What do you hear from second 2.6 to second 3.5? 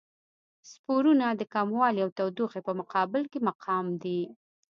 په مقابل کې